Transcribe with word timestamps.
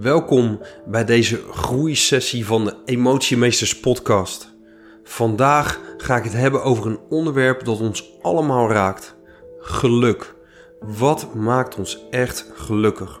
Welkom 0.00 0.60
bij 0.86 1.04
deze 1.04 1.40
groeisessie 1.50 2.46
van 2.46 2.64
de 2.64 2.76
Emotiemeesters 2.84 3.80
podcast. 3.80 4.54
Vandaag 5.04 5.80
ga 5.96 6.16
ik 6.16 6.24
het 6.24 6.32
hebben 6.32 6.62
over 6.62 6.86
een 6.86 6.98
onderwerp 7.08 7.64
dat 7.64 7.80
ons 7.80 8.18
allemaal 8.22 8.70
raakt. 8.70 9.16
Geluk. 9.58 10.34
Wat 10.80 11.34
maakt 11.34 11.76
ons 11.76 12.06
echt 12.10 12.50
gelukkig? 12.54 13.20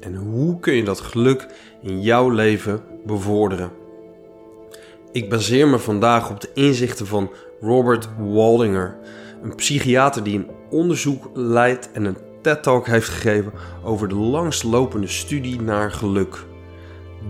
En 0.00 0.14
hoe 0.14 0.60
kun 0.60 0.74
je 0.74 0.84
dat 0.84 1.00
geluk 1.00 1.46
in 1.82 2.02
jouw 2.02 2.30
leven 2.30 2.82
bevorderen? 3.06 3.70
Ik 5.12 5.28
baseer 5.30 5.68
me 5.68 5.78
vandaag 5.78 6.30
op 6.30 6.40
de 6.40 6.50
inzichten 6.54 7.06
van 7.06 7.30
Robert 7.60 8.08
Waldinger, 8.18 8.96
een 9.42 9.54
psychiater 9.54 10.22
die 10.22 10.38
een 10.38 10.50
onderzoek 10.70 11.30
leidt 11.34 11.92
en 11.92 12.04
een 12.04 12.27
Heeft 12.84 13.08
gegeven 13.08 13.52
over 13.84 14.08
de 14.08 14.14
langstlopende 14.14 15.06
studie 15.06 15.60
naar 15.60 15.92
geluk. 15.92 16.46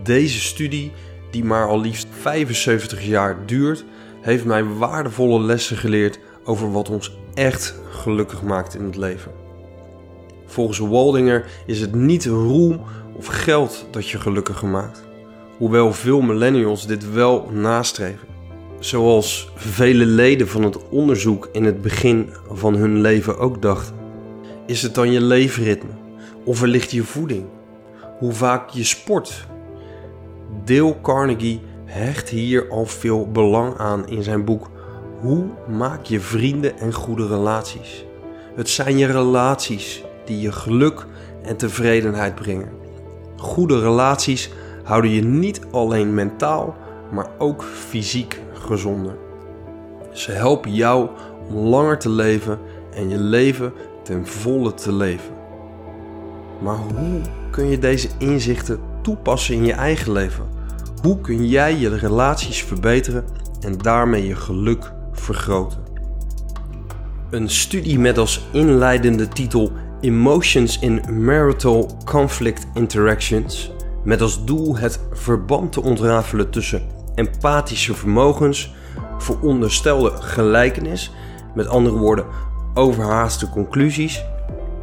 Deze 0.03 0.41
studie, 0.41 0.93
die 1.31 1.45
maar 1.45 1.69
al 1.69 1.81
liefst 1.81 2.07
75 2.21 3.05
jaar 3.05 3.47
duurt, 3.47 3.85
heeft 4.21 4.45
mij 4.45 4.65
waardevolle 4.65 5.41
lessen 5.41 5.77
geleerd 5.77 6.19
over 6.45 6.73
wat 6.73 6.89
ons 6.91 7.19
echt 7.35 7.75
gelukkig 7.91 8.43
maakt 8.43 8.75
in 8.75 8.85
het 8.85 8.97
leven. 8.97 9.33
Volgens 10.47 10.79
Waldinger 10.79 11.45
is 11.67 11.81
het 11.81 11.95
niet 11.95 12.27
roem 12.27 12.81
of 13.17 13.27
geld 13.27 13.87
dat 13.91 14.09
je 14.09 14.21
gelukkiger 14.21 14.69
maakt, 14.69 15.03
hoewel 15.57 15.93
veel 15.93 16.21
millennials 16.21 16.87
dit 16.87 17.13
wel 17.13 17.49
nastreven. 17.53 18.29
Zoals 18.79 19.53
vele 19.55 20.07
leden 20.07 20.49
van 20.49 20.63
het 20.63 20.89
onderzoek 20.89 21.49
in 21.53 21.65
het 21.65 21.83
begin 21.83 22.31
van 22.51 22.75
hun 22.75 23.01
leven 23.01 23.39
ook 23.39 23.63
dachten. 23.63 24.08
Is 24.69 24.83
het 24.83 24.95
dan 24.95 25.13
je 25.13 25.21
leefritme? 25.21 25.91
Of 26.45 26.61
wellicht 26.61 26.91
je 26.91 27.03
voeding? 27.03 27.47
Hoe 28.19 28.33
vaak 28.33 28.69
je 28.71 28.85
sport? 28.85 29.47
Dale 30.65 30.97
Carnegie 31.03 31.61
hecht 31.85 32.29
hier 32.29 32.69
al 32.71 32.87
veel 32.87 33.31
belang 33.31 33.77
aan 33.77 34.09
in 34.09 34.23
zijn 34.23 34.45
boek 34.45 34.71
Hoe 35.21 35.45
maak 35.69 36.05
je 36.05 36.21
vrienden 36.21 36.79
en 36.79 36.93
goede 36.93 37.27
relaties? 37.27 38.05
Het 38.55 38.69
zijn 38.69 38.99
je 38.99 39.07
relaties 39.07 40.05
die 40.25 40.41
je 40.41 40.53
geluk 40.53 41.07
en 41.43 41.57
tevredenheid 41.57 42.35
brengen. 42.35 42.69
Goede 43.37 43.81
relaties 43.81 44.51
houden 44.85 45.11
je 45.11 45.23
niet 45.23 45.61
alleen 45.71 46.15
mentaal, 46.15 46.77
maar 47.13 47.31
ook 47.39 47.63
fysiek 47.63 48.41
gezonder. 48.53 49.17
Ze 50.13 50.33
helpen 50.33 50.75
jou 50.75 51.09
om 51.49 51.57
langer 51.57 51.99
te 51.99 52.11
leven 52.11 52.59
en 52.95 53.09
je 53.09 53.19
leven 53.19 53.73
ten 54.09 54.27
volle 54.27 54.75
te 54.75 54.93
leven. 54.93 55.35
Maar 56.61 56.77
hoe 56.77 57.21
kun 57.51 57.67
je 57.67 57.79
deze 57.79 58.09
inzichten 58.19 58.81
toepassen 59.03 59.55
in 59.55 59.65
je 59.65 59.73
eigen 59.73 60.13
leven? 60.13 60.45
Hoe 61.03 61.21
kun 61.21 61.49
jij 61.49 61.77
je 61.77 61.97
relaties 61.97 62.63
verbeteren 62.65 63.25
en 63.61 63.79
daarmee 63.79 64.27
je 64.27 64.37
geluk 64.37 64.93
vergroten? 65.13 65.79
Een 67.31 67.51
studie 67.51 67.99
met 67.99 68.19
als 68.19 68.47
inleidende 68.53 69.29
titel 69.29 69.73
Emotions 70.01 70.79
in 70.79 71.25
Marital 71.25 71.97
Conflict 72.05 72.67
Interactions, 72.75 73.73
met 74.05 74.21
als 74.21 74.45
doel 74.45 74.77
het 74.77 75.01
verband 75.13 75.73
te 75.73 75.83
ontrafelen 75.83 76.51
tussen 76.51 76.83
empathische 77.15 77.95
vermogens, 77.95 78.75
veronderstelde 79.19 80.11
gelijkenis, 80.11 81.13
met 81.55 81.69
andere 81.69 81.97
woorden 81.97 82.27
overhaaste 82.75 83.49
conclusies 83.49 84.25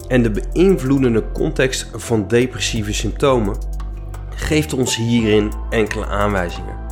en 0.08 0.24
de 0.24 0.32
beïnvloedende 0.32 1.32
context 1.32 1.90
van 1.96 2.28
depressieve 2.28 2.94
symptomen 2.94 3.56
geeft 4.36 4.74
ons 4.74 4.96
hierin 4.96 5.52
enkele 5.70 6.06
aanwijzingen. 6.06 6.84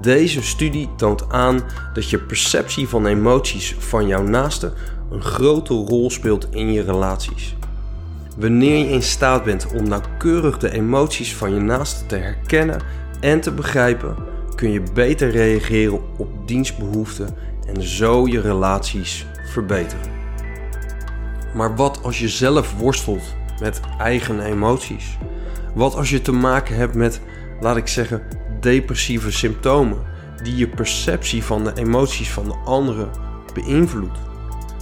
Deze 0.00 0.42
studie 0.42 0.88
toont 0.96 1.32
aan 1.32 1.60
dat 1.94 2.10
je 2.10 2.18
perceptie 2.18 2.88
van 2.88 3.06
emoties 3.06 3.76
van 3.78 4.06
jouw 4.06 4.22
naaste 4.22 4.72
een 5.10 5.22
grote 5.22 5.74
rol 5.74 6.10
speelt 6.10 6.48
in 6.50 6.72
je 6.72 6.82
relaties. 6.82 7.56
Wanneer 8.36 8.76
je 8.76 8.88
in 8.88 9.02
staat 9.02 9.44
bent 9.44 9.66
om 9.72 9.88
nauwkeurig 9.88 10.58
de 10.58 10.72
emoties 10.72 11.34
van 11.34 11.54
je 11.54 11.60
naaste 11.60 12.06
te 12.06 12.16
herkennen 12.16 12.80
en 13.20 13.40
te 13.40 13.52
begrijpen, 13.52 14.16
kun 14.54 14.70
je 14.70 14.82
beter 14.94 15.30
reageren 15.30 16.00
op 16.16 16.28
dienstbehoeften 16.46 17.36
en 17.66 17.82
zo 17.82 18.26
je 18.26 18.40
relaties 18.40 19.26
verbeteren. 19.52 20.19
Maar 21.54 21.76
wat 21.76 22.02
als 22.02 22.18
je 22.18 22.28
zelf 22.28 22.74
worstelt 22.78 23.34
met 23.60 23.80
eigen 23.98 24.40
emoties? 24.40 25.18
Wat 25.74 25.94
als 25.94 26.10
je 26.10 26.22
te 26.22 26.32
maken 26.32 26.76
hebt 26.76 26.94
met, 26.94 27.20
laat 27.60 27.76
ik 27.76 27.88
zeggen, 27.88 28.22
depressieve 28.60 29.32
symptomen 29.32 29.98
die 30.42 30.56
je 30.56 30.68
perceptie 30.68 31.44
van 31.44 31.64
de 31.64 31.72
emoties 31.74 32.30
van 32.30 32.44
de 32.44 32.54
anderen 32.64 33.10
beïnvloedt? 33.54 34.18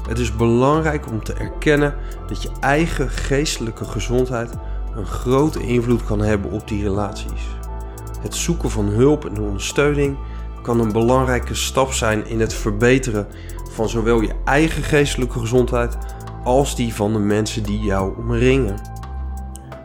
Het 0.09 0.19
is 0.19 0.37
belangrijk 0.37 1.07
om 1.07 1.25
te 1.25 1.33
erkennen 1.33 1.95
dat 2.27 2.43
je 2.43 2.51
eigen 2.61 3.11
geestelijke 3.11 3.85
gezondheid 3.85 4.51
een 4.95 5.07
grote 5.07 5.61
invloed 5.61 6.05
kan 6.05 6.21
hebben 6.21 6.51
op 6.51 6.69
die 6.69 6.83
relaties. 6.83 7.57
Het 8.21 8.35
zoeken 8.35 8.71
van 8.71 8.87
hulp 8.87 9.25
en 9.25 9.41
ondersteuning 9.41 10.17
kan 10.63 10.81
een 10.81 10.93
belangrijke 10.93 11.55
stap 11.55 11.93
zijn 11.93 12.27
in 12.27 12.41
het 12.41 12.55
verbeteren 12.55 13.27
van 13.71 13.89
zowel 13.89 14.21
je 14.21 14.35
eigen 14.45 14.83
geestelijke 14.83 15.39
gezondheid 15.39 15.97
als 16.49 16.77
die 16.77 16.95
van 16.95 17.13
de 17.13 17.19
mensen 17.19 17.63
die 17.63 17.81
jou 17.81 18.17
omringen. 18.17 18.77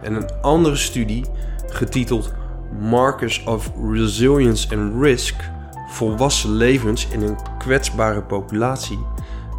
En 0.02 0.14
een 0.16 0.30
andere 0.42 0.76
studie, 0.76 1.26
getiteld 1.68 2.34
Markers 2.80 3.44
of 3.46 3.72
Resilience 3.92 4.76
and 4.76 5.02
Risk, 5.02 5.36
volwassen 5.90 6.52
levens 6.52 7.08
in 7.08 7.22
een 7.22 7.38
kwetsbare 7.58 8.22
populatie, 8.22 9.00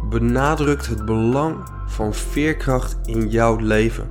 benadrukt 0.09 0.87
het 0.87 1.05
belang 1.05 1.55
van 1.87 2.13
veerkracht 2.13 2.97
in 3.05 3.29
jouw 3.29 3.55
leven. 3.55 4.09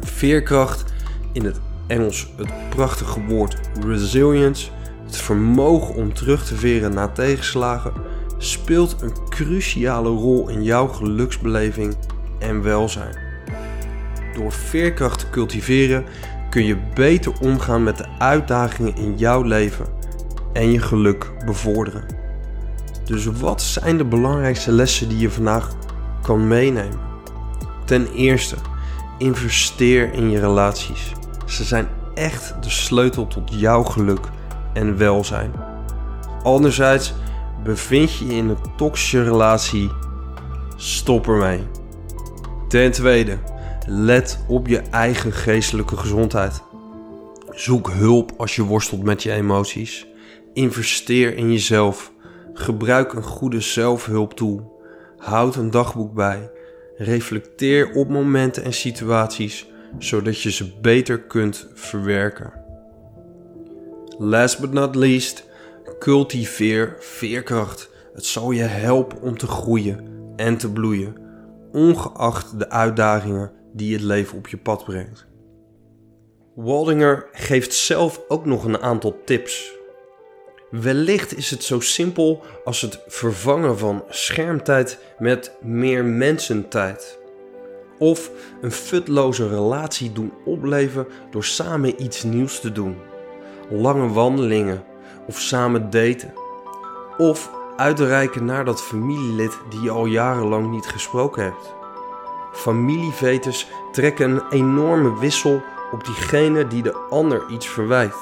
Veerkracht 0.00 0.84
in 1.32 1.44
het 1.44 1.60
Engels 1.86 2.32
het 2.36 2.68
prachtige 2.68 3.20
woord 3.24 3.56
resilience, 3.86 4.70
het 5.04 5.16
vermogen 5.16 5.94
om 5.94 6.14
terug 6.14 6.46
te 6.46 6.56
veren 6.56 6.94
na 6.94 7.08
tegenslagen, 7.08 7.92
speelt 8.38 8.96
een 9.00 9.12
cruciale 9.28 10.08
rol 10.08 10.48
in 10.48 10.62
jouw 10.62 10.86
geluksbeleving 10.86 11.96
en 12.38 12.62
welzijn. 12.62 13.18
Door 14.34 14.52
veerkracht 14.52 15.18
te 15.18 15.30
cultiveren 15.30 16.04
kun 16.50 16.64
je 16.64 16.76
beter 16.94 17.32
omgaan 17.40 17.82
met 17.82 17.96
de 17.96 18.06
uitdagingen 18.18 18.96
in 18.96 19.16
jouw 19.16 19.42
leven 19.42 19.86
en 20.52 20.70
je 20.70 20.80
geluk 20.80 21.32
bevorderen. 21.44 22.04
Dus 23.04 23.24
wat 23.24 23.62
zijn 23.62 23.96
de 23.96 24.04
belangrijkste 24.04 24.72
lessen 24.72 25.08
die 25.08 25.18
je 25.18 25.30
vandaag 25.30 25.70
kan 26.22 26.48
meenemen? 26.48 26.98
Ten 27.84 28.06
eerste, 28.12 28.56
investeer 29.18 30.12
in 30.12 30.30
je 30.30 30.40
relaties. 30.40 31.12
Ze 31.46 31.64
zijn 31.64 31.88
echt 32.14 32.54
de 32.62 32.70
sleutel 32.70 33.26
tot 33.26 33.60
jouw 33.60 33.82
geluk 33.82 34.28
en 34.72 34.96
welzijn. 34.96 35.52
Anderzijds, 36.42 37.14
bevind 37.64 38.14
je 38.14 38.26
je 38.26 38.34
in 38.34 38.48
een 38.48 38.76
toxische 38.76 39.24
relatie, 39.24 39.90
stop 40.76 41.28
ermee. 41.28 41.60
Ten 42.68 42.90
tweede, 42.90 43.38
let 43.86 44.38
op 44.48 44.66
je 44.66 44.78
eigen 44.78 45.32
geestelijke 45.32 45.96
gezondheid. 45.96 46.62
Zoek 47.50 47.90
hulp 47.90 48.32
als 48.36 48.56
je 48.56 48.62
worstelt 48.62 49.02
met 49.02 49.22
je 49.22 49.32
emoties. 49.32 50.06
Investeer 50.52 51.36
in 51.36 51.52
jezelf. 51.52 52.12
Gebruik 52.52 53.12
een 53.12 53.22
goede 53.22 53.60
zelfhulptool. 53.60 54.80
Houd 55.16 55.56
een 55.56 55.70
dagboek 55.70 56.14
bij. 56.14 56.50
Reflecteer 56.96 57.92
op 57.92 58.08
momenten 58.08 58.64
en 58.64 58.72
situaties 58.72 59.66
zodat 59.98 60.40
je 60.42 60.50
ze 60.50 60.72
beter 60.80 61.20
kunt 61.20 61.68
verwerken. 61.74 62.52
Last 64.18 64.60
but 64.60 64.72
not 64.72 64.94
least, 64.94 65.44
Cultiveer 65.98 66.96
veerkracht. 66.98 67.90
Het 68.14 68.24
zal 68.24 68.50
je 68.50 68.62
helpen 68.62 69.20
om 69.20 69.38
te 69.38 69.46
groeien 69.46 70.00
en 70.36 70.56
te 70.56 70.72
bloeien, 70.72 71.16
ongeacht 71.72 72.58
de 72.58 72.70
uitdagingen 72.70 73.52
die 73.72 73.92
het 73.92 74.02
leven 74.02 74.38
op 74.38 74.48
je 74.48 74.56
pad 74.56 74.84
brengt. 74.84 75.26
Waldinger 76.54 77.28
geeft 77.32 77.74
zelf 77.74 78.20
ook 78.28 78.46
nog 78.46 78.64
een 78.64 78.78
aantal 78.78 79.20
tips. 79.24 79.72
Wellicht 80.70 81.36
is 81.36 81.50
het 81.50 81.64
zo 81.64 81.80
simpel 81.80 82.42
als 82.64 82.80
het 82.80 83.00
vervangen 83.06 83.78
van 83.78 84.04
schermtijd 84.08 84.98
met 85.18 85.52
meer 85.60 86.04
mensentijd. 86.04 87.18
Of 87.98 88.30
een 88.60 88.72
futloze 88.72 89.48
relatie 89.48 90.12
doen 90.12 90.32
opleven 90.44 91.06
door 91.30 91.44
samen 91.44 92.02
iets 92.02 92.22
nieuws 92.22 92.60
te 92.60 92.72
doen. 92.72 92.96
Lange 93.70 94.08
wandelingen 94.08 94.84
of 95.26 95.38
samen 95.38 95.90
daten. 95.90 96.34
Of 97.16 97.50
uitreiken 97.76 98.44
naar 98.44 98.64
dat 98.64 98.82
familielid 98.82 99.58
die 99.68 99.80
je 99.80 99.90
al 99.90 100.06
jarenlang 100.06 100.70
niet 100.70 100.86
gesproken 100.86 101.42
hebt. 101.42 101.74
Familieveters 102.52 103.68
trekken 103.92 104.30
een 104.30 104.42
enorme 104.50 105.18
wissel 105.18 105.62
op 105.92 106.04
diegene 106.04 106.66
die 106.66 106.82
de 106.82 106.94
ander 107.10 107.44
iets 107.48 107.68
verwijt. 107.68 108.16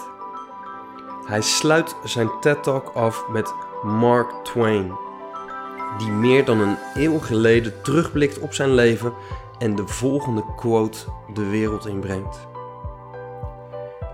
Hij 1.26 1.40
sluit 1.40 1.96
zijn 2.04 2.30
TED-talk 2.40 2.90
af 2.94 3.24
met 3.28 3.54
Mark 3.82 4.30
Twain, 4.42 4.92
die 5.98 6.10
meer 6.10 6.44
dan 6.44 6.60
een 6.60 6.76
eeuw 6.94 7.18
geleden 7.18 7.82
terugblikt 7.82 8.38
op 8.38 8.54
zijn 8.54 8.74
leven 8.74 9.12
en 9.58 9.74
de 9.74 9.86
volgende 9.86 10.44
quote 10.56 10.98
de 11.34 11.48
wereld 11.48 11.86
inbrengt. 11.86 12.48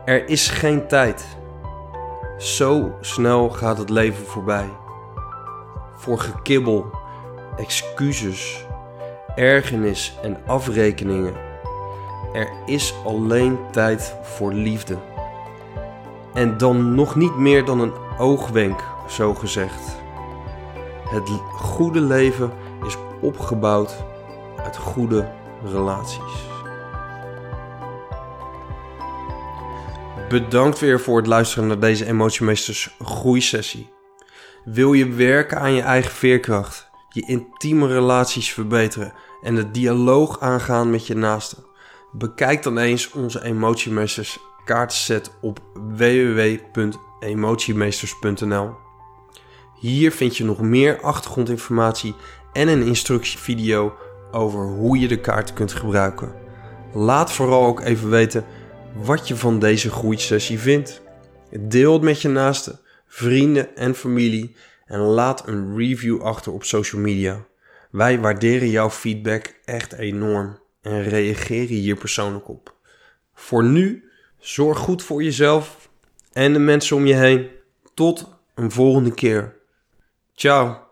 Er 0.04 0.28
is 0.28 0.48
geen 0.48 0.86
tijd. 0.88 1.38
Zo 2.40 2.96
snel 3.00 3.50
gaat 3.50 3.78
het 3.78 3.90
leven 3.90 4.26
voorbij. 4.26 4.68
Voor 5.96 6.18
gekibbel, 6.18 6.90
excuses, 7.56 8.66
ergernis 9.34 10.18
en 10.22 10.36
afrekeningen. 10.46 11.34
Er 12.32 12.48
is 12.66 12.94
alleen 13.04 13.58
tijd 13.70 14.16
voor 14.22 14.52
liefde. 14.52 14.96
En 16.34 16.56
dan 16.56 16.94
nog 16.94 17.14
niet 17.16 17.36
meer 17.36 17.64
dan 17.64 17.80
een 17.80 17.92
oogwenk, 18.18 18.84
zo 19.08 19.34
gezegd. 19.34 19.96
Het 21.04 21.28
goede 21.52 22.00
leven 22.00 22.52
is 22.86 22.96
opgebouwd 23.20 24.04
uit 24.64 24.76
goede 24.76 25.28
relaties. 25.64 26.48
Bedankt 30.30 30.78
weer 30.78 31.00
voor 31.00 31.16
het 31.16 31.26
luisteren 31.26 31.68
naar 31.68 31.78
deze 31.78 32.06
Emotiemeesters 32.06 32.96
groeisessie. 32.98 33.90
Wil 34.64 34.92
je 34.92 35.08
werken 35.08 35.58
aan 35.58 35.72
je 35.72 35.82
eigen 35.82 36.12
veerkracht, 36.12 36.90
je 37.08 37.26
intieme 37.26 37.86
relaties 37.86 38.52
verbeteren 38.52 39.12
en 39.42 39.54
de 39.54 39.70
dialoog 39.70 40.40
aangaan 40.40 40.90
met 40.90 41.06
je 41.06 41.14
naasten? 41.14 41.64
Bekijk 42.12 42.62
dan 42.62 42.78
eens 42.78 43.10
onze 43.10 43.44
Emotiemeesters 43.44 44.38
kaartset 44.64 45.30
op 45.40 45.60
www.emotiemeesters.nl. 45.74 48.74
Hier 49.80 50.12
vind 50.12 50.36
je 50.36 50.44
nog 50.44 50.60
meer 50.60 51.00
achtergrondinformatie 51.00 52.14
en 52.52 52.68
een 52.68 52.82
instructievideo 52.82 53.94
over 54.30 54.66
hoe 54.66 54.98
je 54.98 55.08
de 55.08 55.20
kaart 55.20 55.52
kunt 55.52 55.72
gebruiken. 55.72 56.34
Laat 56.92 57.32
vooral 57.32 57.66
ook 57.66 57.80
even 57.80 58.10
weten 58.10 58.44
wat 58.94 59.28
je 59.28 59.36
van 59.36 59.58
deze 59.58 59.90
groeisessie 59.90 60.58
vindt. 60.58 61.02
Deel 61.60 61.92
het 61.92 62.02
met 62.02 62.22
je 62.22 62.28
naasten, 62.28 62.80
vrienden 63.06 63.76
en 63.76 63.94
familie 63.94 64.56
en 64.86 64.98
laat 64.98 65.48
een 65.48 65.76
review 65.76 66.22
achter 66.22 66.52
op 66.52 66.64
social 66.64 67.00
media. 67.00 67.46
Wij 67.90 68.20
waarderen 68.20 68.70
jouw 68.70 68.90
feedback 68.90 69.54
echt 69.64 69.92
enorm 69.92 70.58
en 70.82 71.02
reageren 71.02 71.76
hier 71.76 71.96
persoonlijk 71.96 72.48
op. 72.48 72.74
Voor 73.34 73.64
nu, 73.64 74.10
zorg 74.38 74.78
goed 74.78 75.02
voor 75.02 75.22
jezelf 75.22 75.90
en 76.32 76.52
de 76.52 76.58
mensen 76.58 76.96
om 76.96 77.06
je 77.06 77.14
heen. 77.14 77.48
Tot 77.94 78.28
een 78.54 78.70
volgende 78.70 79.14
keer. 79.14 79.56
Ciao. 80.34 80.89